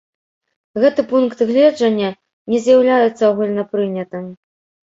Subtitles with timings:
[0.85, 2.09] Гэты пункт гледжання
[2.55, 4.25] не з'яўляецца агульнапрынятым.